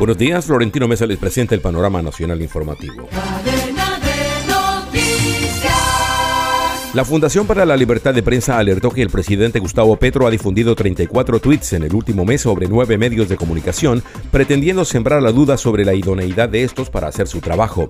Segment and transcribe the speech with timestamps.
[0.00, 3.06] Buenos días, Florentino Mesa les presenta el panorama nacional informativo.
[6.94, 10.74] La Fundación para la Libertad de Prensa alertó que el presidente Gustavo Petro ha difundido
[10.74, 15.58] 34 tweets en el último mes sobre nueve medios de comunicación, pretendiendo sembrar la duda
[15.58, 17.86] sobre la idoneidad de estos para hacer su trabajo.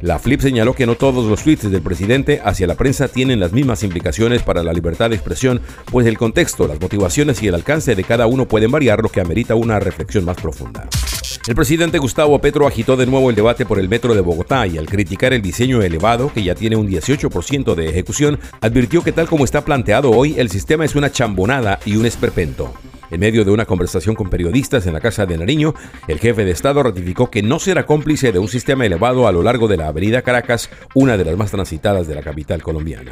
[0.00, 3.52] La Flip señaló que no todos los tweets del presidente hacia la prensa tienen las
[3.52, 7.94] mismas implicaciones para la libertad de expresión, pues el contexto, las motivaciones y el alcance
[7.94, 10.88] de cada uno pueden variar, lo que amerita una reflexión más profunda.
[11.46, 14.76] El presidente Gustavo Petro agitó de nuevo el debate por el metro de Bogotá y
[14.76, 19.26] al criticar el diseño elevado, que ya tiene un 18% de ejecución, advirtió que tal
[19.26, 22.74] como está planteado hoy, el sistema es una chambonada y un esperpento.
[23.10, 25.74] En medio de una conversación con periodistas en la Casa de Nariño,
[26.06, 29.42] el jefe de Estado ratificó que no será cómplice de un sistema elevado a lo
[29.42, 33.10] largo de la Avenida Caracas, una de las más transitadas de la capital colombiana.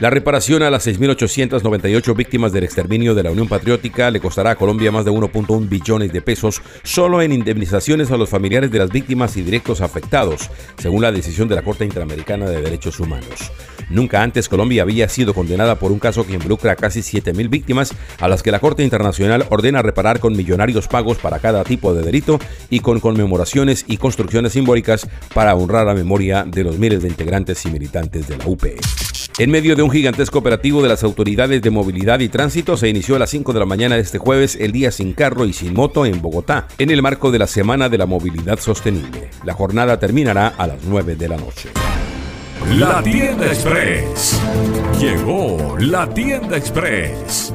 [0.00, 4.56] La reparación a las 6.898 víctimas del exterminio de la Unión Patriótica le costará a
[4.56, 8.90] Colombia más de 1.1 billones de pesos solo en indemnizaciones a los familiares de las
[8.90, 13.50] víctimas y directos afectados, según la decisión de la Corte Interamericana de Derechos Humanos.
[13.90, 17.92] Nunca antes Colombia había sido condenada por un caso que involucra a casi 7.000 víctimas
[18.20, 22.02] a las que la Corte Internacional ordena reparar con millonarios pagos para cada tipo de
[22.02, 22.38] delito
[22.70, 27.64] y con conmemoraciones y construcciones simbólicas para honrar la memoria de los miles de integrantes
[27.64, 28.64] y militantes de la UP.
[29.38, 33.14] En medio de un gigantesco operativo de las autoridades de movilidad y tránsito, se inició
[33.14, 35.74] a las 5 de la mañana de este jueves el día sin carro y sin
[35.74, 39.30] moto en Bogotá, en el marco de la Semana de la Movilidad Sostenible.
[39.44, 41.68] La jornada terminará a las 9 de la noche.
[42.76, 44.40] La Tienda Express.
[45.00, 47.54] Llegó la Tienda Express,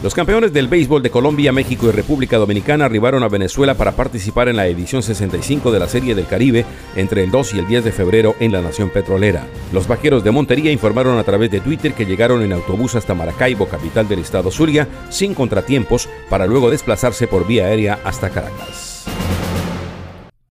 [0.00, 4.48] Los campeones del béisbol de Colombia, México y República Dominicana arribaron a Venezuela para participar
[4.48, 6.64] en la edición 65 de la Serie del Caribe
[6.94, 9.48] entre el 2 y el 10 de febrero en la nación petrolera.
[9.72, 13.66] Los vaqueros de Montería informaron a través de Twitter que llegaron en autobús hasta Maracaibo,
[13.66, 18.87] capital del estado Zulia, sin contratiempos, para luego desplazarse por vía aérea hasta Caracas.